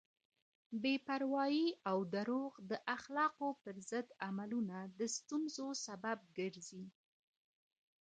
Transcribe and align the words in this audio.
بې 0.81 0.95
پروایی 1.07 1.67
او 1.89 1.97
دروغ 2.15 2.51
د 2.69 2.71
اخلاقو 2.95 3.49
پر 3.63 3.75
ضد 3.89 4.07
عملونه 4.27 4.77
د 4.99 5.01
ستونزو 5.15 5.67
سبب 5.85 6.17
ګرځي. 6.37 6.83